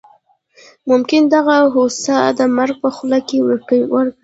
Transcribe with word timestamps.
ممکن 0.89 1.21
دغه 1.35 1.57
هوس 1.73 1.97
د 2.39 2.41
مرګ 2.57 2.75
په 2.83 2.89
خوله 2.95 3.19
کې 3.27 3.37
ورکړي. 3.47 3.83